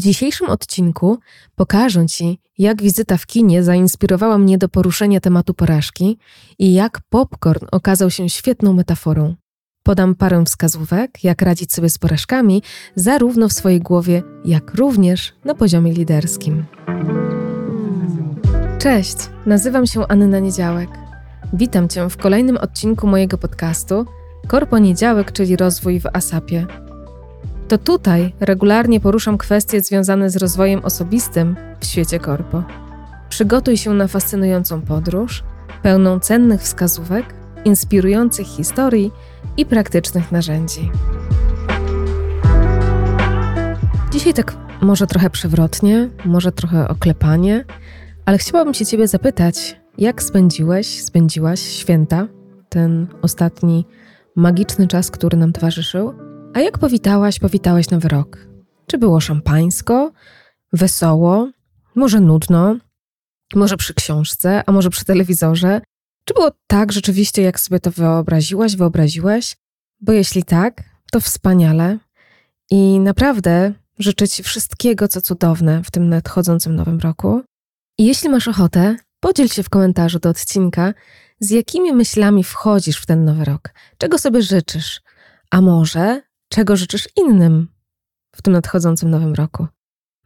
W 0.00 0.02
dzisiejszym 0.02 0.50
odcinku 0.50 1.18
pokażę 1.56 2.06
Ci, 2.06 2.40
jak 2.58 2.82
wizyta 2.82 3.16
w 3.16 3.26
kinie 3.26 3.62
zainspirowała 3.62 4.38
mnie 4.38 4.58
do 4.58 4.68
poruszenia 4.68 5.20
tematu 5.20 5.54
porażki 5.54 6.18
i 6.58 6.72
jak 6.72 7.00
popcorn 7.08 7.66
okazał 7.72 8.10
się 8.10 8.28
świetną 8.28 8.72
metaforą. 8.72 9.34
Podam 9.82 10.14
parę 10.14 10.44
wskazówek, 10.44 11.24
jak 11.24 11.42
radzić 11.42 11.72
sobie 11.72 11.90
z 11.90 11.98
porażkami, 11.98 12.62
zarówno 12.94 13.48
w 13.48 13.52
swojej 13.52 13.80
głowie, 13.80 14.22
jak 14.44 14.74
również 14.74 15.32
na 15.44 15.54
poziomie 15.54 15.92
liderskim. 15.92 16.64
Cześć, 18.78 19.16
nazywam 19.46 19.86
się 19.86 20.06
Anna 20.08 20.38
Niedziałek. 20.38 20.90
Witam 21.52 21.88
Cię 21.88 22.10
w 22.10 22.16
kolejnym 22.16 22.56
odcinku 22.56 23.06
mojego 23.06 23.38
podcastu 23.38 24.06
Korponiedziałek, 24.48 25.32
czyli 25.32 25.56
rozwój 25.56 26.00
w 26.00 26.06
ASAPie. 26.06 26.89
To 27.70 27.78
tutaj 27.78 28.32
regularnie 28.40 29.00
poruszam 29.00 29.38
kwestie 29.38 29.80
związane 29.80 30.30
z 30.30 30.36
rozwojem 30.36 30.84
osobistym 30.84 31.56
w 31.80 31.86
świecie 31.86 32.18
korpo. 32.18 32.62
Przygotuj 33.28 33.76
się 33.76 33.94
na 33.94 34.08
fascynującą 34.08 34.82
podróż, 34.82 35.44
pełną 35.82 36.20
cennych 36.20 36.62
wskazówek, 36.62 37.34
inspirujących 37.64 38.46
historii 38.46 39.10
i 39.56 39.66
praktycznych 39.66 40.32
narzędzi. 40.32 40.90
Dzisiaj 44.12 44.34
tak 44.34 44.56
może 44.82 45.06
trochę 45.06 45.30
przewrotnie, 45.30 46.08
może 46.24 46.52
trochę 46.52 46.88
oklepanie, 46.88 47.64
ale 48.26 48.38
chciałabym 48.38 48.74
się 48.74 48.86
Ciebie 48.86 49.08
zapytać, 49.08 49.80
jak 49.98 50.22
spędziłeś, 50.22 51.02
spędziłaś 51.02 51.60
święta, 51.60 52.26
ten 52.68 53.06
ostatni 53.22 53.86
magiczny 54.36 54.86
czas, 54.86 55.10
który 55.10 55.36
nam 55.36 55.52
towarzyszył? 55.52 56.14
A 56.54 56.60
jak 56.60 56.78
powitałaś, 56.78 57.38
powitałeś 57.38 57.90
nowy 57.90 58.08
rok? 58.08 58.46
Czy 58.86 58.98
było 58.98 59.20
szampańsko, 59.20 60.12
wesoło, 60.72 61.50
może 61.94 62.20
nudno, 62.20 62.76
może 63.54 63.76
przy 63.76 63.94
książce, 63.94 64.62
a 64.66 64.72
może 64.72 64.90
przy 64.90 65.04
telewizorze? 65.04 65.80
Czy 66.24 66.34
było 66.34 66.50
tak 66.66 66.92
rzeczywiście, 66.92 67.42
jak 67.42 67.60
sobie 67.60 67.80
to 67.80 67.90
wyobraziłaś, 67.90 68.76
wyobraziłeś? 68.76 69.56
Bo 70.00 70.12
jeśli 70.12 70.44
tak, 70.44 70.82
to 71.12 71.20
wspaniale 71.20 71.98
i 72.70 73.00
naprawdę 73.00 73.72
życzę 73.98 74.28
Ci 74.28 74.42
wszystkiego, 74.42 75.08
co 75.08 75.20
cudowne 75.20 75.84
w 75.84 75.90
tym 75.90 76.08
nadchodzącym 76.08 76.76
nowym 76.76 76.98
roku. 76.98 77.42
I 77.98 78.06
jeśli 78.06 78.28
masz 78.28 78.48
ochotę, 78.48 78.96
podziel 79.20 79.48
się 79.48 79.62
w 79.62 79.70
komentarzu 79.70 80.18
do 80.18 80.28
odcinka, 80.28 80.94
z 81.40 81.50
jakimi 81.50 81.92
myślami 81.92 82.44
wchodzisz 82.44 82.96
w 82.96 83.06
ten 83.06 83.24
nowy 83.24 83.44
rok, 83.44 83.70
czego 83.98 84.18
sobie 84.18 84.42
życzysz, 84.42 85.00
a 85.50 85.60
może 85.60 86.29
czego 86.52 86.76
życzysz 86.76 87.08
innym 87.16 87.68
w 88.36 88.42
tym 88.42 88.52
nadchodzącym 88.52 89.10
nowym 89.10 89.34
roku. 89.34 89.66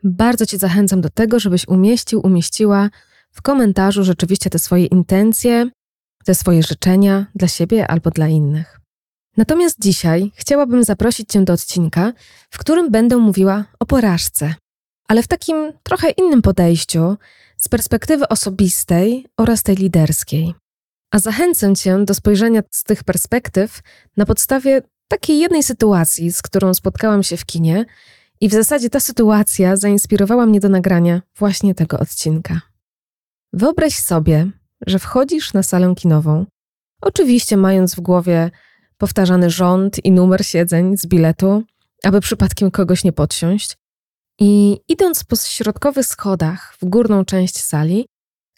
Bardzo 0.04 0.46
Cię 0.46 0.58
zachęcam 0.58 1.00
do 1.00 1.10
tego, 1.10 1.40
żebyś 1.40 1.68
umieścił, 1.68 2.20
umieściła 2.26 2.90
w 3.30 3.42
komentarzu 3.42 4.04
rzeczywiście 4.04 4.50
te 4.50 4.58
swoje 4.58 4.86
intencje, 4.86 5.70
te 6.24 6.34
swoje 6.34 6.62
życzenia 6.62 7.26
dla 7.34 7.48
siebie 7.48 7.86
albo 7.86 8.10
dla 8.10 8.28
innych. 8.28 8.80
Natomiast 9.36 9.76
dzisiaj 9.80 10.32
chciałabym 10.34 10.84
zaprosić 10.84 11.28
Cię 11.32 11.44
do 11.44 11.52
odcinka, 11.52 12.12
w 12.50 12.58
którym 12.58 12.90
będę 12.90 13.16
mówiła 13.16 13.64
o 13.78 13.86
porażce, 13.86 14.54
ale 15.08 15.22
w 15.22 15.28
takim 15.28 15.72
trochę 15.82 16.10
innym 16.10 16.42
podejściu, 16.42 17.16
z 17.56 17.68
perspektywy 17.68 18.28
osobistej 18.28 19.26
oraz 19.36 19.62
tej 19.62 19.76
liderskiej. 19.76 20.54
A 21.10 21.18
zachęcę 21.18 21.74
Cię 21.74 22.04
do 22.04 22.14
spojrzenia 22.14 22.62
z 22.70 22.84
tych 22.84 23.04
perspektyw 23.04 23.80
na 24.16 24.26
podstawie 24.26 24.82
takiej 25.14 25.38
jednej 25.38 25.62
sytuacji, 25.62 26.32
z 26.32 26.42
którą 26.42 26.74
spotkałam 26.74 27.22
się 27.22 27.36
w 27.36 27.44
kinie, 27.44 27.84
i 28.40 28.48
w 28.48 28.52
zasadzie 28.52 28.90
ta 28.90 29.00
sytuacja 29.00 29.76
zainspirowała 29.76 30.46
mnie 30.46 30.60
do 30.60 30.68
nagrania 30.68 31.22
właśnie 31.38 31.74
tego 31.74 31.98
odcinka. 31.98 32.60
Wyobraź 33.52 33.98
sobie, 33.98 34.50
że 34.86 34.98
wchodzisz 34.98 35.52
na 35.52 35.62
salę 35.62 35.94
kinową, 35.96 36.46
oczywiście 37.02 37.56
mając 37.56 37.94
w 37.94 38.00
głowie 38.00 38.50
powtarzany 38.98 39.50
rząd 39.50 40.04
i 40.04 40.12
numer 40.12 40.46
siedzeń 40.46 40.96
z 40.96 41.06
biletu, 41.06 41.62
aby 42.04 42.20
przypadkiem 42.20 42.70
kogoś 42.70 43.04
nie 43.04 43.12
podsiąść, 43.12 43.76
i 44.40 44.78
idąc 44.88 45.24
po 45.24 45.36
środkowych 45.36 46.06
schodach 46.06 46.76
w 46.80 46.84
górną 46.84 47.24
część 47.24 47.60
sali, 47.60 48.06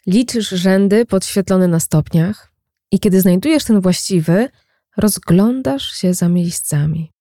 liczysz 0.07 0.49
rzędy 0.49 1.05
podświetlone 1.05 1.67
na 1.67 1.79
stopniach, 1.79 2.51
i 2.91 2.99
kiedy 2.99 3.21
znajdujesz 3.21 3.63
ten 3.63 3.81
właściwy, 3.81 4.49
rozglądasz 4.97 5.91
się 5.91 6.13
za 6.13 6.29
miejscami. 6.29 7.11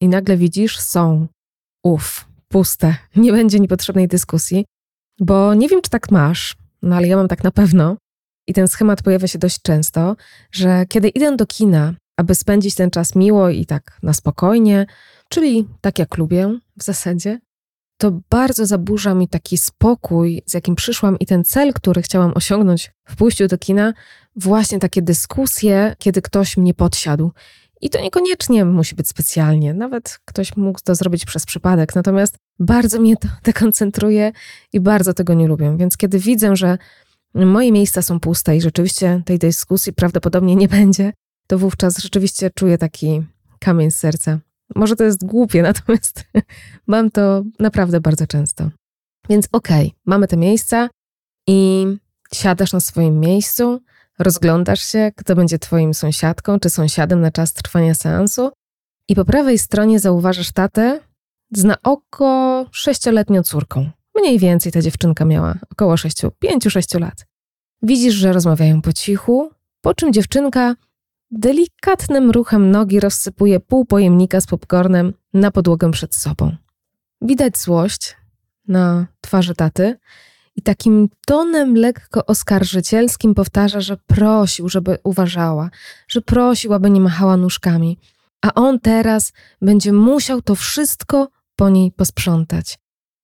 I 0.00 0.08
nagle 0.08 0.36
widzisz, 0.36 0.78
są. 0.78 1.26
Uf, 1.84 2.24
puste. 2.48 2.96
Nie 3.16 3.32
będzie 3.32 3.60
niepotrzebnej 3.60 4.08
dyskusji, 4.08 4.64
bo 5.20 5.54
nie 5.54 5.68
wiem, 5.68 5.82
czy 5.82 5.90
tak 5.90 6.10
masz, 6.10 6.56
no 6.82 6.96
ale 6.96 7.08
ja 7.08 7.16
mam 7.16 7.28
tak 7.28 7.44
na 7.44 7.50
pewno. 7.50 7.96
I 8.48 8.54
ten 8.54 8.68
schemat 8.68 9.02
pojawia 9.02 9.28
się 9.28 9.38
dość 9.38 9.62
często, 9.62 10.16
że 10.52 10.86
kiedy 10.88 11.08
idę 11.08 11.36
do 11.36 11.46
kina, 11.46 11.94
aby 12.16 12.34
spędzić 12.34 12.74
ten 12.74 12.90
czas 12.90 13.14
miło 13.14 13.50
i 13.50 13.66
tak 13.66 13.98
na 14.02 14.12
spokojnie, 14.12 14.86
czyli 15.28 15.68
tak 15.80 15.98
jak 15.98 16.18
lubię 16.18 16.58
w 16.76 16.82
zasadzie, 16.82 17.40
to 17.96 18.20
bardzo 18.30 18.66
zaburza 18.66 19.14
mi 19.14 19.28
taki 19.28 19.58
spokój, 19.58 20.42
z 20.46 20.54
jakim 20.54 20.74
przyszłam 20.74 21.18
i 21.18 21.26
ten 21.26 21.44
cel, 21.44 21.72
który 21.72 22.02
chciałam 22.02 22.32
osiągnąć 22.34 22.92
w 23.08 23.16
pójściu 23.16 23.46
do 23.46 23.58
kina, 23.58 23.92
właśnie 24.36 24.78
takie 24.78 25.02
dyskusje, 25.02 25.96
kiedy 25.98 26.22
ktoś 26.22 26.56
mnie 26.56 26.74
podsiadł. 26.74 27.32
I 27.80 27.90
to 27.90 28.00
niekoniecznie 28.00 28.64
musi 28.64 28.94
być 28.94 29.08
specjalnie, 29.08 29.74
nawet 29.74 30.18
ktoś 30.24 30.56
mógł 30.56 30.80
to 30.84 30.94
zrobić 30.94 31.24
przez 31.24 31.46
przypadek, 31.46 31.94
natomiast 31.94 32.36
bardzo 32.58 33.00
mnie 33.00 33.16
to 33.16 33.28
dekoncentruje 33.44 34.32
i 34.72 34.80
bardzo 34.80 35.14
tego 35.14 35.34
nie 35.34 35.48
lubię. 35.48 35.76
Więc 35.78 35.96
kiedy 35.96 36.18
widzę, 36.18 36.56
że 36.56 36.78
moje 37.34 37.72
miejsca 37.72 38.02
są 38.02 38.20
puste 38.20 38.56
i 38.56 38.60
rzeczywiście 38.60 39.22
tej 39.24 39.38
dyskusji 39.38 39.92
prawdopodobnie 39.92 40.56
nie 40.56 40.68
będzie, 40.68 41.12
to 41.46 41.58
wówczas 41.58 41.98
rzeczywiście 41.98 42.50
czuję 42.54 42.78
taki 42.78 43.22
kamień 43.58 43.90
z 43.90 43.96
serca. 43.96 44.38
Może 44.74 44.96
to 44.96 45.04
jest 45.04 45.26
głupie, 45.26 45.62
natomiast 45.72 46.24
mam 46.86 47.10
to 47.10 47.42
naprawdę 47.58 48.00
bardzo 48.00 48.26
często. 48.26 48.70
Więc 49.28 49.48
okej, 49.52 49.86
okay, 49.86 50.00
mamy 50.06 50.28
te 50.28 50.36
miejsca 50.36 50.88
i 51.48 51.86
siadasz 52.32 52.72
na 52.72 52.80
swoim 52.80 53.20
miejscu, 53.20 53.80
rozglądasz 54.18 54.84
się, 54.84 55.12
kto 55.16 55.34
będzie 55.36 55.58
twoim 55.58 55.94
sąsiadką 55.94 56.60
czy 56.60 56.70
sąsiadem 56.70 57.20
na 57.20 57.30
czas 57.30 57.52
trwania 57.52 57.94
seansu 57.94 58.50
i 59.08 59.14
po 59.14 59.24
prawej 59.24 59.58
stronie 59.58 60.00
zauważasz 60.00 60.52
tatę 60.52 61.00
z 61.52 61.64
na 61.64 61.76
oko 61.82 62.66
sześcioletnią 62.72 63.42
córką. 63.42 63.90
Mniej 64.14 64.38
więcej 64.38 64.72
ta 64.72 64.80
dziewczynka 64.80 65.24
miała 65.24 65.54
około 65.72 65.96
sześciu, 65.96 66.30
pięciu, 66.38 66.70
sześciu 66.70 66.98
lat. 66.98 67.26
Widzisz, 67.82 68.14
że 68.14 68.32
rozmawiają 68.32 68.82
po 68.82 68.92
cichu, 68.92 69.50
po 69.80 69.94
czym 69.94 70.12
dziewczynka 70.12 70.74
delikatnym 71.38 72.30
ruchem 72.30 72.70
nogi 72.70 73.00
rozsypuje 73.00 73.60
pół 73.60 73.84
pojemnika 73.84 74.40
z 74.40 74.46
popcornem 74.46 75.12
na 75.34 75.50
podłogę 75.50 75.90
przed 75.90 76.14
sobą. 76.14 76.56
Widać 77.22 77.58
złość 77.58 78.16
na 78.68 79.06
twarzy 79.20 79.54
taty 79.54 79.98
i 80.56 80.62
takim 80.62 81.08
tonem 81.26 81.76
lekko 81.76 82.26
oskarżycielskim 82.26 83.34
powtarza, 83.34 83.80
że 83.80 83.96
prosił, 83.96 84.68
żeby 84.68 84.98
uważała, 85.04 85.70
że 86.08 86.20
prosił, 86.20 86.74
aby 86.74 86.90
nie 86.90 87.00
machała 87.00 87.36
nóżkami, 87.36 87.98
a 88.42 88.54
on 88.54 88.80
teraz 88.80 89.32
będzie 89.62 89.92
musiał 89.92 90.42
to 90.42 90.54
wszystko 90.54 91.28
po 91.56 91.68
niej 91.68 91.92
posprzątać. 91.92 92.78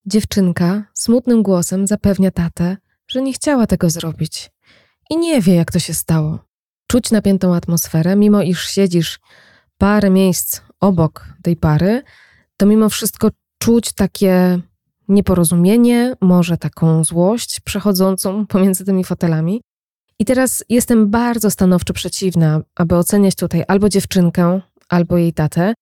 Dziewczynka 0.06 0.84
smutnym 0.94 1.42
głosem 1.42 1.86
zapewnia 1.86 2.30
tatę, 2.30 2.76
że 3.08 3.22
nie 3.22 3.32
chciała 3.32 3.66
tego 3.66 3.90
zrobić 3.90 4.50
i 5.10 5.16
nie 5.16 5.40
wie, 5.40 5.54
jak 5.54 5.72
to 5.72 5.78
się 5.78 5.94
stało. 5.94 6.49
Czuć 6.90 7.10
napiętą 7.10 7.54
atmosferę, 7.54 8.16
mimo 8.16 8.42
iż 8.42 8.68
siedzisz 8.68 9.20
parę 9.78 10.10
miejsc 10.10 10.60
obok 10.80 11.26
tej 11.42 11.56
pary, 11.56 12.02
to 12.56 12.66
mimo 12.66 12.88
wszystko 12.88 13.28
czuć 13.58 13.92
takie 13.92 14.60
nieporozumienie, 15.08 16.14
może 16.20 16.56
taką 16.56 17.04
złość 17.04 17.60
przechodzącą 17.60 18.46
pomiędzy 18.46 18.84
tymi 18.84 19.04
fotelami. 19.04 19.62
I 20.18 20.24
teraz 20.24 20.64
jestem 20.68 21.10
bardzo 21.10 21.50
stanowczo 21.50 21.92
przeciwna, 21.92 22.60
aby 22.76 22.96
oceniać 22.96 23.34
tutaj 23.34 23.64
albo 23.68 23.88
dziewczynkę, 23.88 24.60
albo 24.88 25.16
jej 25.16 25.32
tatę, 25.32 25.74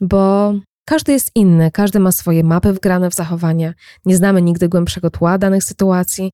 bo 0.00 0.54
każdy 0.84 1.12
jest 1.12 1.30
inny, 1.34 1.70
każdy 1.70 2.00
ma 2.00 2.12
swoje 2.12 2.44
mapy 2.44 2.72
wgrane 2.72 3.10
w 3.10 3.14
zachowania, 3.14 3.74
nie 4.04 4.16
znamy 4.16 4.42
nigdy 4.42 4.68
głębszego 4.68 5.10
tła 5.10 5.38
danych 5.38 5.64
sytuacji. 5.64 6.30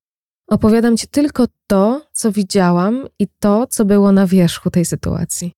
Opowiadam 0.47 0.97
ci 0.97 1.07
tylko 1.07 1.45
to, 1.67 2.01
co 2.23 2.31
widziałam 2.31 3.07
i 3.19 3.27
to, 3.39 3.67
co 3.67 3.85
było 3.85 4.11
na 4.11 4.27
wierzchu 4.27 4.69
tej 4.69 4.85
sytuacji. 4.85 5.51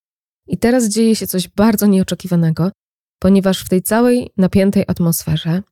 I 0.46 0.58
teraz 0.58 0.88
dzieje 0.88 1.16
się 1.16 1.26
coś 1.26 1.48
bardzo 1.48 1.86
nieoczekiwanego, 1.86 2.70
ponieważ 3.18 3.64
w 3.64 3.68
tej 3.68 3.82
całej 3.82 4.30
napiętej 4.36 4.84
atmosferze 4.86 5.62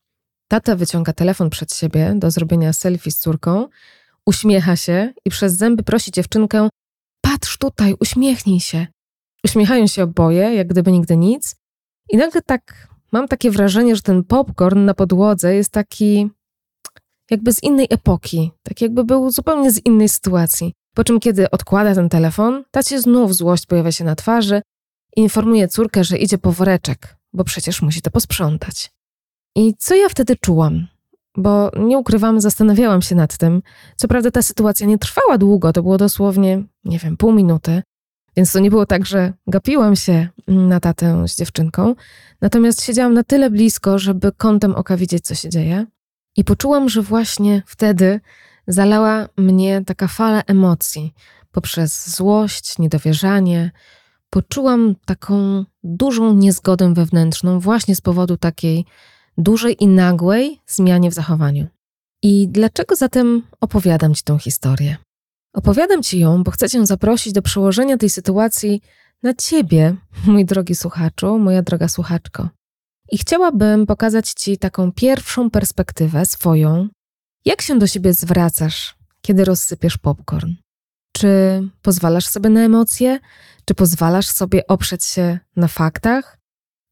Tata 0.48 0.76
wyciąga 0.76 1.12
telefon 1.12 1.50
przed 1.50 1.74
siebie 1.74 2.14
do 2.16 2.30
zrobienia 2.30 2.72
selfie 2.72 3.10
z 3.10 3.18
córką, 3.18 3.68
uśmiecha 4.26 4.76
się 4.76 5.12
i 5.24 5.30
przez 5.30 5.56
zęby 5.56 5.82
prosi 5.82 6.10
dziewczynkę: 6.10 6.68
Patrz 7.20 7.58
tutaj, 7.58 7.94
uśmiechnij 8.00 8.60
się. 8.60 8.86
Uśmiechają 9.44 9.86
się 9.86 10.02
oboje, 10.02 10.54
jak 10.54 10.68
gdyby 10.68 10.92
nigdy 10.92 11.16
nic, 11.16 11.56
i 12.10 12.16
nagle 12.16 12.42
tak 12.42 12.88
mam 13.12 13.28
takie 13.28 13.50
wrażenie, 13.50 13.96
że 13.96 14.02
ten 14.02 14.24
popcorn 14.24 14.84
na 14.84 14.94
podłodze 14.94 15.54
jest 15.54 15.72
taki 15.72 16.30
jakby 17.30 17.52
z 17.52 17.62
innej 17.62 17.86
epoki, 17.90 18.50
tak 18.62 18.80
jakby 18.80 19.04
był 19.04 19.30
zupełnie 19.30 19.70
z 19.70 19.86
innej 19.86 20.08
sytuacji. 20.08 20.72
Po 20.94 21.04
czym, 21.04 21.20
kiedy 21.20 21.50
odkłada 21.50 21.94
ten 21.94 22.08
telefon, 22.08 22.64
tacie 22.70 23.00
znów 23.00 23.34
złość 23.34 23.66
pojawia 23.66 23.92
się 23.92 24.04
na 24.04 24.16
twarzy 24.16 24.62
i 25.16 25.20
informuje 25.20 25.68
córkę, 25.68 26.04
że 26.04 26.18
idzie 26.18 26.38
po 26.38 26.52
woreczek, 26.52 27.16
bo 27.32 27.44
przecież 27.44 27.82
musi 27.82 28.02
to 28.02 28.10
posprzątać. 28.10 28.90
I 29.56 29.74
co 29.78 29.94
ja 29.94 30.08
wtedy 30.08 30.36
czułam? 30.36 30.86
Bo 31.36 31.70
nie 31.78 31.98
ukrywam, 31.98 32.40
zastanawiałam 32.40 33.02
się 33.02 33.14
nad 33.14 33.36
tym. 33.36 33.62
Co 33.96 34.08
prawda 34.08 34.30
ta 34.30 34.42
sytuacja 34.42 34.86
nie 34.86 34.98
trwała 34.98 35.38
długo, 35.38 35.72
to 35.72 35.82
było 35.82 35.98
dosłownie, 35.98 36.62
nie 36.84 36.98
wiem, 36.98 37.16
pół 37.16 37.32
minuty, 37.32 37.82
więc 38.36 38.52
to 38.52 38.60
nie 38.60 38.70
było 38.70 38.86
tak, 38.86 39.06
że 39.06 39.32
gapiłam 39.46 39.96
się 39.96 40.28
na 40.46 40.80
tatę 40.80 41.28
z 41.28 41.36
dziewczynką. 41.36 41.94
Natomiast 42.40 42.82
siedziałam 42.82 43.14
na 43.14 43.24
tyle 43.24 43.50
blisko, 43.50 43.98
żeby 43.98 44.32
kątem 44.32 44.74
oka 44.74 44.96
widzieć, 44.96 45.24
co 45.24 45.34
się 45.34 45.48
dzieje. 45.48 45.86
I 46.36 46.44
poczułam, 46.44 46.88
że 46.88 47.02
właśnie 47.02 47.62
wtedy 47.66 48.20
zalała 48.66 49.28
mnie 49.36 49.82
taka 49.86 50.08
fala 50.08 50.42
emocji 50.46 51.14
poprzez 51.52 52.16
złość, 52.16 52.78
niedowierzanie. 52.78 53.70
Poczułam 54.30 54.94
taką 55.04 55.64
dużą 55.84 56.34
niezgodę 56.34 56.94
wewnętrzną 56.94 57.60
właśnie 57.60 57.96
z 57.96 58.00
powodu 58.00 58.36
takiej 58.36 58.84
dużej 59.38 59.82
i 59.82 59.86
nagłej 59.86 60.60
zmianie 60.66 61.10
w 61.10 61.14
zachowaniu. 61.14 61.66
I 62.22 62.48
dlaczego 62.48 62.96
zatem 62.96 63.42
opowiadam 63.60 64.14
Ci 64.14 64.22
tą 64.22 64.38
historię? 64.38 64.96
Opowiadam 65.52 66.02
Ci 66.02 66.18
ją, 66.18 66.42
bo 66.42 66.50
chcę 66.50 66.68
Cię 66.68 66.86
zaprosić 66.86 67.32
do 67.32 67.42
przełożenia 67.42 67.96
tej 67.96 68.10
sytuacji 68.10 68.82
na 69.22 69.34
Ciebie, 69.34 69.96
mój 70.26 70.44
drogi 70.44 70.74
słuchaczu, 70.74 71.38
moja 71.38 71.62
droga 71.62 71.88
słuchaczko. 71.88 72.48
I 73.12 73.18
chciałabym 73.18 73.86
pokazać 73.86 74.30
Ci 74.30 74.58
taką 74.58 74.92
pierwszą 74.92 75.50
perspektywę 75.50 76.26
swoją, 76.26 76.88
jak 77.44 77.62
się 77.62 77.78
do 77.78 77.86
siebie 77.86 78.14
zwracasz, 78.14 78.94
kiedy 79.22 79.44
rozsypiesz 79.44 79.98
popcorn. 79.98 80.52
Czy 81.16 81.62
pozwalasz 81.82 82.26
sobie 82.26 82.50
na 82.50 82.60
emocje? 82.60 83.20
Czy 83.64 83.74
pozwalasz 83.74 84.26
sobie 84.26 84.66
oprzeć 84.66 85.04
się 85.04 85.38
na 85.56 85.68
faktach? 85.68 86.38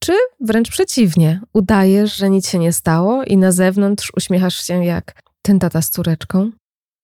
Czy 0.02 0.12
wręcz 0.40 0.70
przeciwnie, 0.70 1.40
udajesz, 1.52 2.16
że 2.16 2.31
nic 2.31 2.49
się 2.49 2.58
nie 2.58 2.72
stało 2.72 3.25
i 3.25 3.37
na 3.37 3.52
zewnątrz 3.52 4.12
uśmiechasz 4.16 4.66
się 4.66 4.84
jak 4.84 5.20
ten 5.43 5.58
tata 5.58 5.82
z 5.82 5.90
córeczką? 5.90 6.50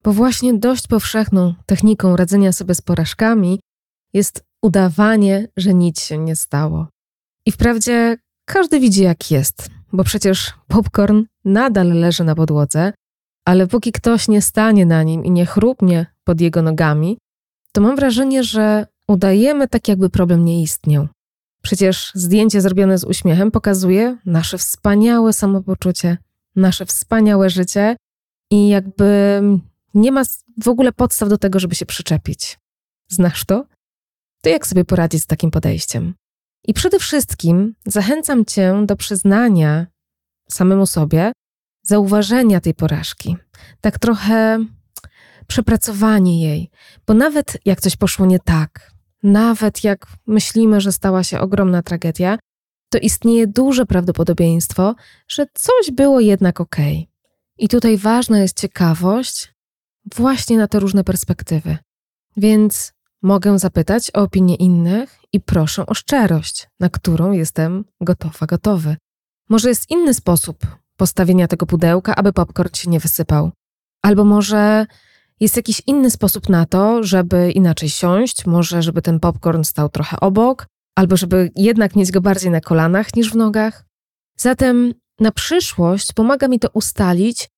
Bo 0.04 0.12
właśnie 0.12 0.54
dość 0.54 0.86
powszechną 0.86 1.54
techniką 1.66 2.16
radzenia 2.16 2.52
sobie 2.52 2.74
z 2.74 2.80
porażkami 2.80 3.60
jest 4.12 4.44
udawanie, 4.62 5.48
że 5.56 5.74
nic 5.74 6.02
się 6.02 6.18
nie 6.18 6.36
stało. 6.36 6.88
I 7.46 7.52
wprawdzie 7.52 8.16
każdy 8.44 8.80
widzi, 8.80 9.02
jak 9.02 9.30
jest, 9.30 9.70
bo 9.92 10.04
przecież 10.04 10.52
popcorn 10.68 11.24
nadal 11.44 11.88
leży 11.88 12.24
na 12.24 12.34
podłodze, 12.34 12.92
ale 13.48 13.66
póki 13.66 13.92
ktoś 13.92 14.28
nie 14.28 14.42
stanie 14.42 14.86
na 14.86 15.02
nim 15.02 15.24
i 15.24 15.30
nie 15.30 15.46
chrupnie 15.46 16.06
pod 16.24 16.40
jego 16.40 16.62
nogami, 16.62 17.18
to 17.72 17.80
mam 17.80 17.96
wrażenie, 17.96 18.44
że 18.44 18.86
udajemy 19.08 19.68
tak, 19.68 19.88
jakby 19.88 20.10
problem 20.10 20.44
nie 20.44 20.62
istniał. 20.62 21.08
Przecież 21.62 22.12
zdjęcie 22.14 22.60
zrobione 22.60 22.98
z 22.98 23.04
uśmiechem 23.04 23.50
pokazuje 23.50 24.16
nasze 24.26 24.58
wspaniałe 24.58 25.32
samopoczucie, 25.32 26.16
nasze 26.56 26.86
wspaniałe 26.86 27.50
życie 27.50 27.96
i 28.50 28.68
jakby 28.68 29.42
nie 29.94 30.12
ma 30.12 30.22
w 30.62 30.68
ogóle 30.68 30.92
podstaw 30.92 31.28
do 31.28 31.38
tego, 31.38 31.58
żeby 31.58 31.74
się 31.74 31.86
przyczepić. 31.86 32.58
Znasz 33.10 33.44
to? 33.44 33.64
To 34.42 34.50
jak 34.50 34.66
sobie 34.66 34.84
poradzić 34.84 35.22
z 35.22 35.26
takim 35.26 35.50
podejściem? 35.50 36.14
I 36.64 36.74
przede 36.74 36.98
wszystkim 36.98 37.74
zachęcam 37.86 38.44
Cię 38.44 38.82
do 38.86 38.96
przyznania 38.96 39.86
samemu 40.48 40.86
sobie, 40.86 41.32
zauważenia 41.88 42.60
tej 42.60 42.74
porażki. 42.74 43.36
Tak 43.80 43.98
trochę 43.98 44.64
przepracowanie 45.46 46.42
jej, 46.42 46.70
bo 47.06 47.14
nawet 47.14 47.58
jak 47.64 47.80
coś 47.80 47.96
poszło 47.96 48.26
nie 48.26 48.38
tak, 48.38 48.92
nawet 49.22 49.84
jak 49.84 50.06
myślimy, 50.26 50.80
że 50.80 50.92
stała 50.92 51.24
się 51.24 51.40
ogromna 51.40 51.82
tragedia, 51.82 52.38
to 52.90 52.98
istnieje 52.98 53.46
duże 53.46 53.86
prawdopodobieństwo, 53.86 54.94
że 55.28 55.46
coś 55.54 55.90
było 55.92 56.20
jednak 56.20 56.60
ok. 56.60 56.76
I 57.58 57.68
tutaj 57.68 57.96
ważna 57.96 58.38
jest 58.38 58.60
ciekawość 58.60 59.54
właśnie 60.16 60.58
na 60.58 60.68
te 60.68 60.80
różne 60.80 61.04
perspektywy. 61.04 61.76
Więc 62.36 62.92
mogę 63.22 63.58
zapytać 63.58 64.10
o 64.14 64.22
opinię 64.22 64.54
innych 64.54 65.18
i 65.32 65.40
proszę 65.40 65.86
o 65.86 65.94
szczerość, 65.94 66.68
na 66.80 66.88
którą 66.88 67.32
jestem 67.32 67.84
gotowa, 68.00 68.46
gotowy. 68.46 68.96
Może 69.48 69.68
jest 69.68 69.90
inny 69.90 70.14
sposób 70.14 70.66
postawienia 70.98 71.48
tego 71.48 71.66
pudełka, 71.66 72.16
aby 72.16 72.32
popcorn 72.32 72.74
się 72.74 72.90
nie 72.90 73.00
wysypał. 73.00 73.50
Albo 74.02 74.24
może 74.24 74.86
jest 75.40 75.56
jakiś 75.56 75.82
inny 75.86 76.10
sposób 76.10 76.48
na 76.48 76.66
to, 76.66 77.02
żeby 77.02 77.50
inaczej 77.50 77.88
siąść, 77.88 78.46
może 78.46 78.82
żeby 78.82 79.02
ten 79.02 79.20
popcorn 79.20 79.62
stał 79.62 79.88
trochę 79.88 80.20
obok, 80.20 80.66
albo 80.96 81.16
żeby 81.16 81.50
jednak 81.56 81.96
mieć 81.96 82.12
go 82.12 82.20
bardziej 82.20 82.50
na 82.50 82.60
kolanach 82.60 83.16
niż 83.16 83.32
w 83.32 83.36
nogach. 83.36 83.84
Zatem 84.38 84.94
na 85.20 85.32
przyszłość 85.32 86.12
pomaga 86.12 86.48
mi 86.48 86.58
to 86.58 86.68
ustalić, 86.72 87.48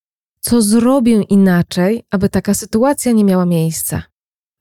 co 0.40 0.62
zrobię 0.62 1.22
inaczej, 1.22 2.02
aby 2.10 2.28
taka 2.28 2.54
sytuacja 2.54 3.12
nie 3.12 3.25
miała 3.25 3.46
miejsca. 3.46 4.02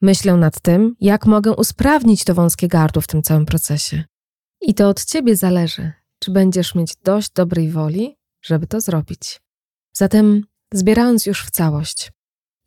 Myślę 0.01 0.35
nad 0.35 0.61
tym, 0.61 0.95
jak 1.01 1.25
mogę 1.25 1.55
usprawnić 1.55 2.23
to 2.23 2.33
wąskie 2.33 2.67
gardło 2.67 3.01
w 3.01 3.07
tym 3.07 3.21
całym 3.21 3.45
procesie. 3.45 4.03
I 4.61 4.73
to 4.73 4.89
od 4.89 5.05
ciebie 5.05 5.35
zależy, 5.35 5.91
czy 6.19 6.31
będziesz 6.31 6.75
mieć 6.75 6.95
dość 7.03 7.31
dobrej 7.31 7.71
woli, 7.71 8.18
żeby 8.41 8.67
to 8.67 8.81
zrobić. 8.81 9.41
Zatem, 9.93 10.45
zbierając 10.73 11.25
już 11.25 11.45
w 11.45 11.51
całość, 11.51 12.11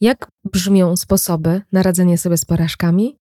jak 0.01 0.31
brzmią 0.45 0.97
sposoby 0.97 1.63
na 1.73 1.83
radzenie 1.83 2.19
sobie 2.19 2.37
z 2.37 2.45
porażkami? 2.45 3.17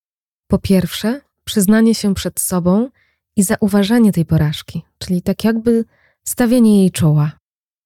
Po 0.47 0.59
pierwsze, 0.59 1.21
przyznanie 1.45 1.95
się 1.95 2.13
przed 2.13 2.39
sobą 2.39 2.89
i 3.35 3.43
zauważenie 3.43 4.11
tej 4.11 4.25
porażki, 4.25 4.81
czyli 4.97 5.21
tak 5.21 5.43
jakby 5.43 5.85
stawienie 6.23 6.79
jej 6.79 6.91
czoła. 6.91 7.31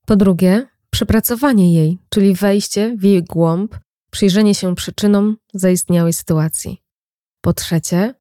Po 0.06 0.16
drugie, 0.16 0.68
przepracowanie 0.90 1.74
jej, 1.74 1.98
czyli 2.10 2.36
wejście 2.36 2.96
w 2.98 3.04
jej 3.04 3.24
głąb, 3.24 3.76
przyjrzenie 4.12 4.56
się 4.56 4.76
przyczynom 4.76 5.38
zaistniałej 5.54 6.14
sytuacji. 6.14 6.82
Po 7.42 7.54
trzecie, 7.54 8.14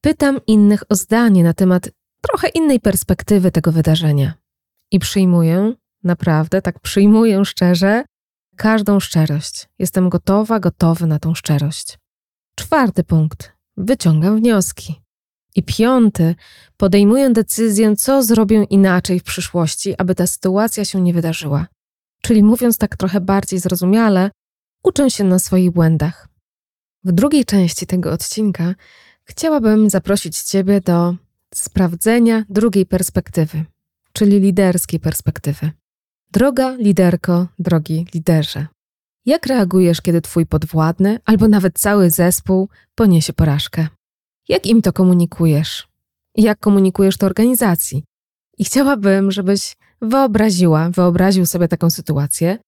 pytam 0.00 0.40
innych 0.46 0.82
o 0.88 0.94
zdanie 0.94 1.44
na 1.44 1.54
temat 1.54 1.90
trochę 2.20 2.48
innej 2.48 2.80
perspektywy 2.80 3.50
tego 3.50 3.72
wydarzenia 3.72 4.34
i 4.90 4.98
przyjmuję, 4.98 5.74
naprawdę, 6.08 6.62
tak 6.62 6.80
przyjmuję 6.80 7.44
szczerze, 7.44 8.04
każdą 8.56 9.00
szczerość. 9.00 9.68
Jestem 9.78 10.08
gotowa, 10.08 10.60
gotowy 10.60 11.06
na 11.06 11.18
tą 11.18 11.34
szczerość. 11.34 11.98
Czwarty 12.54 13.04
punkt. 13.04 13.52
Wyciągam 13.76 14.36
wnioski. 14.36 15.00
I 15.56 15.62
piąty, 15.62 16.34
podejmuję 16.76 17.30
decyzję, 17.30 17.96
co 17.96 18.22
zrobię 18.22 18.64
inaczej 18.64 19.20
w 19.20 19.24
przyszłości, 19.24 19.94
aby 19.98 20.14
ta 20.14 20.26
sytuacja 20.26 20.84
się 20.84 21.00
nie 21.00 21.12
wydarzyła. 21.12 21.66
Czyli 22.22 22.42
mówiąc 22.42 22.78
tak 22.78 22.96
trochę 22.96 23.20
bardziej 23.20 23.58
zrozumiale, 23.58 24.30
uczę 24.84 25.10
się 25.10 25.24
na 25.24 25.38
swoich 25.38 25.70
błędach. 25.70 26.28
W 27.04 27.12
drugiej 27.12 27.44
części 27.44 27.86
tego 27.86 28.12
odcinka 28.12 28.74
chciałabym 29.24 29.90
zaprosić 29.90 30.38
Ciebie 30.42 30.80
do 30.80 31.14
sprawdzenia 31.54 32.44
drugiej 32.48 32.86
perspektywy, 32.86 33.64
czyli 34.12 34.40
liderskiej 34.40 35.00
perspektywy. 35.00 35.70
Droga 36.32 36.76
liderko, 36.76 37.46
drogi 37.58 38.06
liderze. 38.14 38.66
Jak 39.26 39.46
reagujesz, 39.46 40.00
kiedy 40.00 40.20
twój 40.20 40.46
podwładny 40.46 41.18
albo 41.24 41.48
nawet 41.48 41.78
cały 41.78 42.10
zespół 42.10 42.68
poniesie 42.94 43.32
porażkę? 43.32 43.88
Jak 44.48 44.66
im 44.66 44.82
to 44.82 44.92
komunikujesz? 44.92 45.88
Jak 46.36 46.58
komunikujesz 46.58 47.16
to 47.16 47.26
organizacji? 47.26 48.04
I 48.58 48.64
chciałabym, 48.64 49.30
żebyś 49.30 49.76
wyobraziła, 50.02 50.90
wyobraził 50.90 51.46
sobie 51.46 51.68
taką 51.68 51.90
sytuację, 51.90 52.58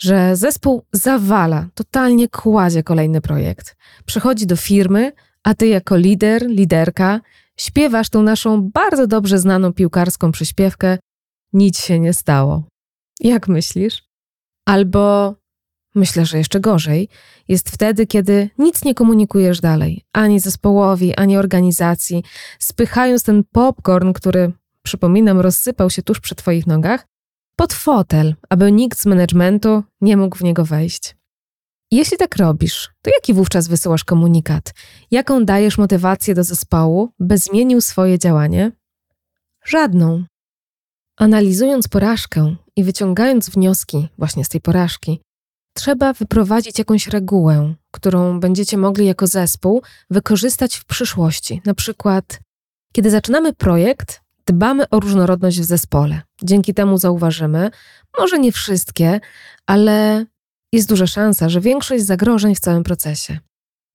że 0.00 0.36
zespół 0.36 0.82
zawala, 0.92 1.68
totalnie 1.74 2.28
kładzie 2.28 2.82
kolejny 2.82 3.20
projekt. 3.20 3.76
Przychodzi 4.06 4.46
do 4.46 4.56
firmy, 4.56 5.12
a 5.44 5.54
ty 5.54 5.66
jako 5.66 5.96
lider, 5.96 6.46
liderka 6.46 7.20
śpiewasz 7.56 8.10
tą 8.10 8.22
naszą 8.22 8.70
bardzo 8.70 9.06
dobrze 9.06 9.38
znaną 9.38 9.72
piłkarską 9.72 10.32
przyśpiewkę 10.32 10.98
Nic 11.52 11.78
się 11.80 11.98
nie 11.98 12.12
stało. 12.12 12.64
Jak 13.20 13.48
myślisz? 13.48 14.04
Albo 14.66 15.34
myślę, 15.94 16.26
że 16.26 16.38
jeszcze 16.38 16.60
gorzej 16.60 17.08
jest 17.48 17.70
wtedy, 17.70 18.06
kiedy 18.06 18.50
nic 18.58 18.84
nie 18.84 18.94
komunikujesz 18.94 19.60
dalej, 19.60 20.04
ani 20.12 20.40
zespołowi, 20.40 21.14
ani 21.14 21.36
organizacji, 21.36 22.24
spychając 22.58 23.22
ten 23.22 23.44
popcorn, 23.52 24.12
który, 24.12 24.52
przypominam, 24.82 25.40
rozsypał 25.40 25.90
się 25.90 26.02
tuż 26.02 26.20
przy 26.20 26.34
Twoich 26.34 26.66
nogach, 26.66 27.06
pod 27.56 27.72
fotel, 27.72 28.34
aby 28.48 28.72
nikt 28.72 28.98
z 28.98 29.06
managementu 29.06 29.82
nie 30.00 30.16
mógł 30.16 30.36
w 30.36 30.42
niego 30.42 30.64
wejść. 30.64 31.16
Jeśli 31.90 32.18
tak 32.18 32.36
robisz, 32.36 32.90
to 33.02 33.10
jaki 33.10 33.34
wówczas 33.34 33.68
wysyłasz 33.68 34.04
komunikat? 34.04 34.74
Jaką 35.10 35.44
dajesz 35.44 35.78
motywację 35.78 36.34
do 36.34 36.44
zespołu, 36.44 37.12
by 37.18 37.38
zmienił 37.38 37.80
swoje 37.80 38.18
działanie? 38.18 38.72
Żadną. 39.64 40.24
Analizując 41.16 41.88
porażkę 41.88 42.56
i 42.76 42.84
wyciągając 42.84 43.50
wnioski 43.50 44.08
właśnie 44.18 44.44
z 44.44 44.48
tej 44.48 44.60
porażki, 44.60 45.20
trzeba 45.74 46.12
wyprowadzić 46.12 46.78
jakąś 46.78 47.08
regułę, 47.08 47.74
którą 47.90 48.40
będziecie 48.40 48.76
mogli 48.76 49.06
jako 49.06 49.26
zespół 49.26 49.82
wykorzystać 50.10 50.76
w 50.76 50.84
przyszłości. 50.84 51.62
Na 51.64 51.74
przykład, 51.74 52.40
kiedy 52.92 53.10
zaczynamy 53.10 53.52
projekt, 53.52 54.20
dbamy 54.46 54.88
o 54.88 55.00
różnorodność 55.00 55.60
w 55.60 55.64
zespole. 55.64 56.20
Dzięki 56.42 56.74
temu 56.74 56.98
zauważymy, 56.98 57.70
może 58.18 58.38
nie 58.38 58.52
wszystkie, 58.52 59.20
ale 59.66 60.26
jest 60.72 60.88
duża 60.88 61.06
szansa, 61.06 61.48
że 61.48 61.60
większość 61.60 62.04
zagrożeń 62.04 62.54
w 62.54 62.60
całym 62.60 62.84
procesie. 62.84 63.38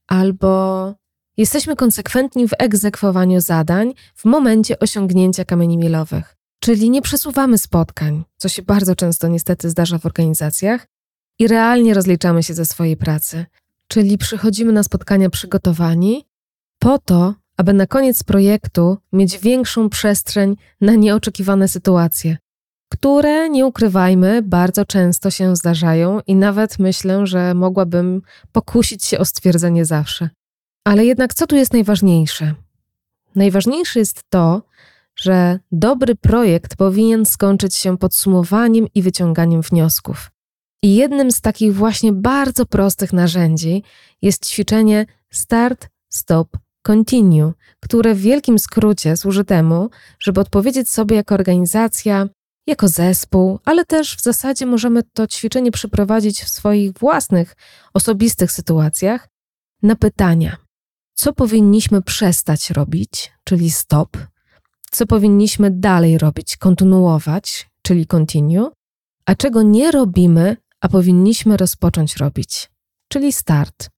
Albo 0.07 0.93
jesteśmy 1.37 1.75
konsekwentni 1.75 2.47
w 2.47 2.53
egzekwowaniu 2.59 3.41
zadań 3.41 3.93
w 4.15 4.25
momencie 4.25 4.79
osiągnięcia 4.79 5.45
kamieni 5.45 5.77
milowych. 5.77 6.40
Czyli 6.63 6.89
nie 6.89 7.01
przesuwamy 7.01 7.57
spotkań, 7.57 8.23
co 8.37 8.49
się 8.49 8.61
bardzo 8.61 8.95
często 8.95 9.27
niestety 9.27 9.69
zdarza 9.69 9.97
w 9.97 10.05
organizacjach, 10.05 10.87
i 11.39 11.47
realnie 11.47 11.93
rozliczamy 11.93 12.43
się 12.43 12.53
ze 12.53 12.65
swojej 12.65 12.97
pracy. 12.97 13.45
Czyli 13.87 14.17
przychodzimy 14.17 14.71
na 14.71 14.83
spotkania 14.83 15.29
przygotowani 15.29 16.25
po 16.79 16.99
to, 16.99 17.33
aby 17.57 17.73
na 17.73 17.87
koniec 17.87 18.23
projektu 18.23 18.97
mieć 19.13 19.37
większą 19.37 19.89
przestrzeń 19.89 20.55
na 20.81 20.95
nieoczekiwane 20.95 21.67
sytuacje, 21.67 22.37
które, 22.91 23.49
nie 23.49 23.65
ukrywajmy, 23.65 24.41
bardzo 24.41 24.85
często 24.85 25.31
się 25.31 25.55
zdarzają 25.55 26.19
i 26.27 26.35
nawet 26.35 26.79
myślę, 26.79 27.27
że 27.27 27.53
mogłabym 27.53 28.21
pokusić 28.51 29.05
się 29.05 29.19
o 29.19 29.25
stwierdzenie 29.25 29.85
zawsze. 29.85 30.29
Ale 30.83 31.05
jednak 31.05 31.33
co 31.33 31.47
tu 31.47 31.55
jest 31.55 31.73
najważniejsze? 31.73 32.55
Najważniejsze 33.35 33.99
jest 33.99 34.23
to, 34.29 34.61
że 35.15 35.59
dobry 35.71 36.15
projekt 36.15 36.75
powinien 36.75 37.25
skończyć 37.25 37.75
się 37.75 37.97
podsumowaniem 37.97 38.87
i 38.95 39.01
wyciąganiem 39.01 39.61
wniosków. 39.61 40.31
I 40.83 40.95
jednym 40.95 41.31
z 41.31 41.41
takich 41.41 41.75
właśnie 41.75 42.13
bardzo 42.13 42.65
prostych 42.65 43.13
narzędzi 43.13 43.83
jest 44.21 44.45
ćwiczenie 44.45 45.05
Start, 45.31 45.89
Stop, 46.09 46.57
Continue, 46.81 47.53
które 47.79 48.15
w 48.15 48.19
wielkim 48.19 48.59
skrócie 48.59 49.17
służy 49.17 49.45
temu, 49.45 49.89
żeby 50.19 50.41
odpowiedzieć 50.41 50.89
sobie 50.89 51.15
jako 51.15 51.35
organizacja, 51.35 52.27
jako 52.67 52.87
zespół, 52.87 53.59
ale 53.65 53.85
też 53.85 54.15
w 54.15 54.21
zasadzie 54.21 54.65
możemy 54.65 55.03
to 55.03 55.27
ćwiczenie 55.27 55.71
przeprowadzić 55.71 56.43
w 56.43 56.49
swoich 56.49 56.93
własnych, 56.93 57.55
osobistych 57.93 58.51
sytuacjach 58.51 59.27
na 59.83 59.95
pytania. 59.95 60.57
Co 61.13 61.33
powinniśmy 61.33 62.01
przestać 62.01 62.69
robić, 62.69 63.31
czyli 63.43 63.71
stop, 63.71 64.17
co 64.91 65.05
powinniśmy 65.05 65.71
dalej 65.71 66.17
robić, 66.17 66.57
kontynuować, 66.57 67.69
czyli 67.81 68.07
continue, 68.07 68.69
a 69.25 69.35
czego 69.35 69.61
nie 69.61 69.91
robimy, 69.91 70.57
a 70.81 70.89
powinniśmy 70.89 71.57
rozpocząć 71.57 72.17
robić, 72.17 72.71
czyli 73.07 73.33
start. 73.33 73.89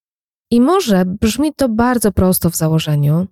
I 0.51 0.62
może 0.62 1.05
brzmi 1.05 1.53
to 1.53 1.69
bardzo 1.69 2.12
prosto 2.12 2.50
w 2.50 2.55
założeniu, 2.55 3.27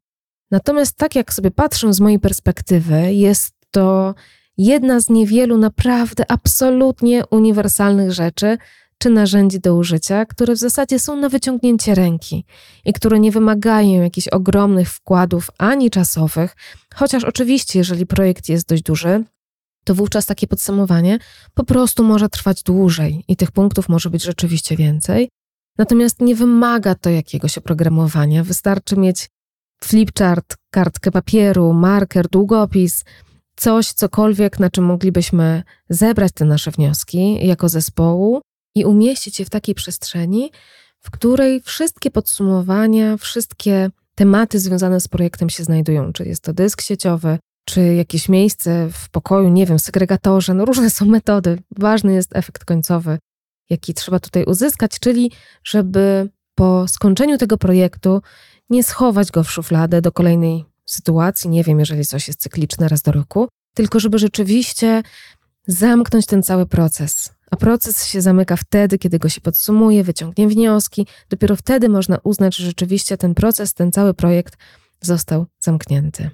natomiast 0.52 0.98
tak 0.98 1.16
jak 1.16 1.34
sobie 1.34 1.52
patrzę 1.52 1.94
z 1.94 2.00
mojej 2.00 2.20
perspektywy, 2.20 3.14
jest 3.14 3.54
to 3.72 4.16
jedna 4.58 5.00
z 5.00 5.10
niewielu 5.10 5.58
naprawdę 5.58 6.32
absolutnie 6.32 7.26
uniwersalnych 7.26 8.12
rzeczy 8.12 8.58
czy 9.02 9.10
narzędzi 9.10 9.60
do 9.60 9.76
użycia, 9.76 10.26
które 10.26 10.56
w 10.56 10.58
zasadzie 10.58 11.00
są 11.00 11.16
na 11.16 11.30
wyciągnięcie 11.30 11.96
ręki 11.96 12.46
i 12.86 12.94
które 12.94 13.20
nie 13.20 13.32
wymagają 13.32 14.02
jakichś 14.02 14.28
ogromnych 14.28 14.90
wkładów 14.90 15.50
ani 15.58 15.90
czasowych, 15.90 16.56
chociaż 16.96 17.24
oczywiście, 17.24 17.80
jeżeli 17.80 18.06
projekt 18.06 18.50
jest 18.50 18.68
dość 18.68 18.84
duży, 18.84 19.24
to 19.84 19.96
wówczas 19.96 20.26
takie 20.26 20.48
podsumowanie 20.48 21.20
po 21.54 21.64
prostu 21.64 22.04
może 22.04 22.30
trwać 22.30 22.64
dłużej 22.64 23.24
i 23.28 23.36
tych 23.36 23.52
punktów 23.52 23.90
może 23.90 24.10
być 24.10 24.24
rzeczywiście 24.24 24.76
więcej. 24.78 25.30
Natomiast 25.78 26.22
nie 26.22 26.36
wymaga 26.36 26.96
to 26.96 27.10
jakiegoś 27.10 27.58
oprogramowania. 27.58 28.44
Wystarczy 28.44 28.98
mieć 28.98 29.30
flipchart, 29.84 30.56
kartkę 30.74 31.12
papieru, 31.12 31.74
marker, 31.74 32.28
długopis, 32.28 33.04
coś, 33.56 33.92
cokolwiek, 33.92 34.60
na 34.60 34.70
czym 34.70 34.84
moglibyśmy 34.84 35.64
zebrać 35.90 36.32
te 36.32 36.46
nasze 36.46 36.72
wnioski 36.72 37.48
jako 37.48 37.70
zespołu 37.70 38.42
i 38.76 38.86
umieścić 38.86 39.40
je 39.40 39.46
w 39.46 39.50
takiej 39.50 39.76
przestrzeni, 39.76 40.52
w 41.00 41.12
której 41.12 41.62
wszystkie 41.62 42.12
podsumowania, 42.12 43.18
wszystkie 43.18 43.90
tematy 44.16 44.60
związane 44.60 45.00
z 45.00 45.08
projektem 45.08 45.50
się 45.50 45.64
znajdują. 45.64 46.14
Czy 46.14 46.26
jest 46.26 46.44
to 46.44 46.54
dysk 46.54 46.82
sieciowy, 46.82 47.40
czy 47.66 47.82
jakieś 47.82 48.30
miejsce 48.30 48.90
w 48.92 49.10
pokoju, 49.10 49.50
nie 49.50 49.66
wiem, 49.66 49.80
segregatorze, 49.80 50.54
no 50.54 50.66
różne 50.66 50.90
są 50.90 51.06
metody. 51.06 51.60
Ważny 51.78 52.14
jest 52.14 52.36
efekt 52.36 52.66
końcowy, 52.66 53.20
jaki 53.70 53.94
trzeba 53.94 54.20
tutaj 54.20 54.44
uzyskać, 54.44 55.00
czyli 55.00 55.32
żeby 55.64 56.30
po 56.56 56.88
skończeniu 56.88 57.38
tego 57.38 57.58
projektu 57.58 58.22
nie 58.70 58.84
schować 58.84 59.32
go 59.32 59.44
w 59.44 59.52
szufladę 59.52 60.02
do 60.02 60.12
kolejnej 60.12 60.66
sytuacji, 60.86 61.50
nie 61.50 61.64
wiem, 61.64 61.80
jeżeli 61.80 62.06
coś 62.06 62.28
jest 62.28 62.42
cykliczne 62.42 62.88
raz 62.88 63.02
do 63.02 63.12
roku, 63.12 63.48
tylko 63.76 64.00
żeby 64.00 64.20
rzeczywiście 64.20 65.04
zamknąć 65.68 66.26
ten 66.26 66.44
cały 66.44 66.66
proces. 66.66 67.34
A 67.52 67.56
proces 67.56 68.06
się 68.06 68.22
zamyka 68.22 68.56
wtedy, 68.56 68.98
kiedy 68.98 69.20
go 69.20 69.30
się 69.30 69.42
podsumuje, 69.42 70.04
wyciągnie 70.04 70.48
wnioski. 70.48 71.08
Dopiero 71.30 71.56
wtedy 71.56 71.90
można 71.90 72.18
uznać, 72.24 72.56
że 72.56 72.66
rzeczywiście 72.66 73.18
ten 73.18 73.34
proces, 73.34 73.74
ten 73.74 73.92
cały 73.92 74.14
projekt 74.14 74.58
został 75.02 75.46
zamknięty. 75.60 76.30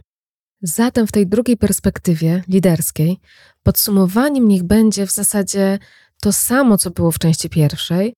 Zatem 0.62 1.08
w 1.08 1.12
tej 1.12 1.28
drugiej 1.28 1.58
perspektywie 1.58 2.44
liderskiej 2.48 3.20
podsumowaniem 3.64 4.48
niech 4.48 4.64
będzie 4.64 5.08
w 5.08 5.12
zasadzie 5.12 5.80
to 6.22 6.32
samo, 6.32 6.78
co 6.78 6.92
było 6.92 7.12
w 7.12 7.20
części 7.20 7.50
pierwszej, 7.50 8.14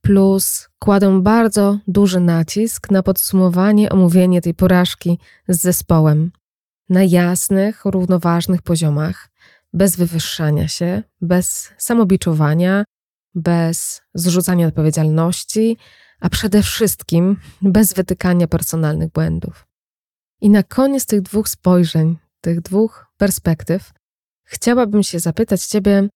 plus 0.00 0.68
kładę 0.78 1.22
bardzo 1.22 1.78
duży 1.88 2.20
nacisk 2.20 2.90
na 2.90 3.02
podsumowanie, 3.02 3.90
omówienie 3.90 4.40
tej 4.40 4.54
porażki 4.54 5.18
z 5.48 5.60
zespołem 5.60 6.32
na 6.88 7.04
jasnych, 7.04 7.84
równoważnych 7.84 8.62
poziomach, 8.62 9.28
bez 9.74 9.96
wywyższania 9.96 10.68
się, 10.68 11.02
bez 11.20 11.72
samobiczowania, 11.78 12.84
bez 13.34 14.02
zrzucania 14.14 14.66
odpowiedzialności, 14.66 15.76
a 16.20 16.28
przede 16.28 16.62
wszystkim 16.62 17.36
bez 17.62 17.94
wytykania 17.94 18.46
personalnych 18.46 19.12
błędów. 19.12 19.66
I 20.40 20.50
na 20.50 20.62
koniec 20.62 21.06
tych 21.06 21.22
dwóch 21.22 21.48
spojrzeń, 21.48 22.16
tych 22.40 22.60
dwóch 22.60 23.06
perspektyw, 23.16 23.92
chciałabym 24.44 25.02
się 25.02 25.18
zapytać 25.18 25.64
Ciebie, 25.64 26.08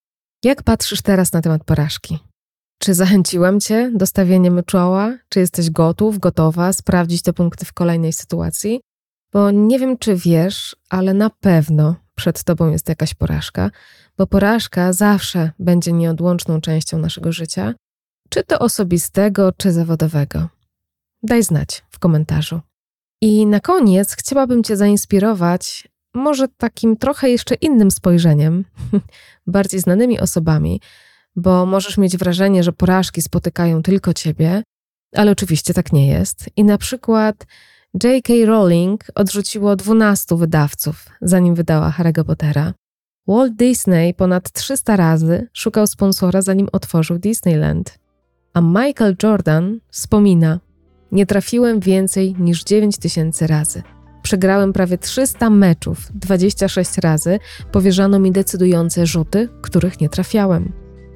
jak 0.43 0.63
patrzysz 0.63 1.01
teraz 1.01 1.33
na 1.33 1.41
temat 1.41 1.63
porażki? 1.63 2.19
Czy 2.81 2.93
zachęciłam 2.93 3.59
Cię 3.59 3.91
do 3.95 4.05
stawienia 4.05 4.63
czoła? 4.63 5.17
Czy 5.29 5.39
jesteś 5.39 5.69
gotów, 5.69 6.19
gotowa 6.19 6.73
sprawdzić 6.73 7.21
te 7.21 7.33
punkty 7.33 7.65
w 7.65 7.73
kolejnej 7.73 8.13
sytuacji? 8.13 8.81
Bo 9.33 9.51
nie 9.51 9.79
wiem, 9.79 9.97
czy 9.97 10.15
wiesz, 10.15 10.75
ale 10.89 11.13
na 11.13 11.29
pewno 11.29 11.95
przed 12.19 12.43
Tobą 12.43 12.71
jest 12.71 12.89
jakaś 12.89 13.13
porażka, 13.13 13.71
bo 14.17 14.27
porażka 14.27 14.93
zawsze 14.93 15.51
będzie 15.59 15.91
nieodłączną 15.91 16.61
częścią 16.61 16.97
naszego 16.97 17.31
życia, 17.31 17.73
czy 18.29 18.43
to 18.43 18.59
osobistego, 18.59 19.51
czy 19.57 19.71
zawodowego. 19.71 20.47
Daj 21.23 21.43
znać 21.43 21.83
w 21.89 21.99
komentarzu. 21.99 22.61
I 23.21 23.45
na 23.45 23.59
koniec 23.59 24.15
chciałabym 24.15 24.63
Cię 24.63 24.77
zainspirować 24.77 25.87
może 26.13 26.47
takim 26.47 26.97
trochę 26.97 27.29
jeszcze 27.29 27.55
innym 27.55 27.91
spojrzeniem, 27.91 28.65
bardziej 29.47 29.79
znanymi 29.79 30.19
osobami, 30.19 30.81
bo 31.35 31.65
możesz 31.65 31.97
mieć 31.97 32.17
wrażenie, 32.17 32.63
że 32.63 32.73
porażki 32.73 33.21
spotykają 33.21 33.83
tylko 33.83 34.13
Ciebie, 34.13 34.63
ale 35.15 35.31
oczywiście 35.31 35.73
tak 35.73 35.93
nie 35.93 36.07
jest. 36.07 36.49
I 36.55 36.63
na 36.63 36.77
przykład 36.77 37.45
J.K. 37.93 38.33
Rowling 38.45 39.03
odrzuciło 39.15 39.75
12 39.75 40.35
wydawców, 40.37 41.05
zanim 41.21 41.55
wydała 41.55 41.93
Harry'ego 41.97 42.23
Pottera. 42.23 42.73
Walt 43.27 43.55
Disney 43.55 44.13
ponad 44.13 44.51
300 44.51 44.95
razy 44.95 45.47
szukał 45.53 45.87
sponsora, 45.87 46.41
zanim 46.41 46.67
otworzył 46.71 47.19
Disneyland. 47.19 47.99
A 48.53 48.61
Michael 48.61 49.15
Jordan 49.23 49.79
wspomina, 49.91 50.59
nie 51.11 51.25
trafiłem 51.25 51.79
więcej 51.79 52.35
niż 52.39 52.63
9 52.63 52.97
tysięcy 52.97 53.47
razy. 53.47 53.83
Przegrałem 54.21 54.73
prawie 54.73 54.97
300 54.97 55.49
meczów, 55.49 56.07
26 56.13 56.97
razy 56.97 57.39
powierzano 57.71 58.19
mi 58.19 58.31
decydujące 58.31 59.05
rzuty, 59.05 59.49
których 59.61 60.01
nie 60.01 60.09
trafiałem. 60.09 60.71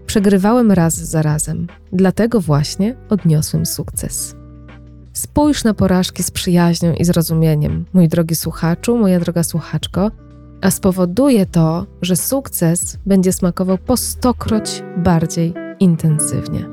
Przegrywałem 0.06 0.72
raz 0.72 0.96
za 0.96 1.22
razem, 1.22 1.68
dlatego 1.92 2.42
właśnie 2.42 2.96
odniosłem 3.10 3.66
sukces. 3.66 4.43
Spójrz 5.14 5.64
na 5.64 5.74
porażki 5.74 6.24
z 6.24 6.32
przyjaźnią 6.32 6.94
i 6.94 7.06
zrozumieniem, 7.06 7.86
mój 7.94 8.08
drogi 8.08 8.36
słuchaczu, 8.36 8.98
moja 8.98 9.20
droga 9.20 9.44
słuchaczko, 9.44 10.12
a 10.62 10.72
spowoduje 10.72 11.46
to, 11.46 11.86
że 12.02 12.16
sukces 12.16 12.98
będzie 13.06 13.34
smakował 13.34 13.78
po 13.78 13.98
stokroć 13.98 14.84
bardziej 14.98 15.54
intensywnie. 15.80 16.66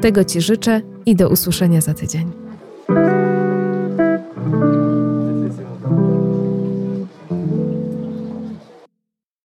Tego 0.00 0.24
Ci 0.24 0.40
życzę 0.40 0.82
i 1.06 1.16
do 1.16 1.28
usłyszenia 1.28 1.80
za 1.80 1.94
tydzień. 1.94 2.45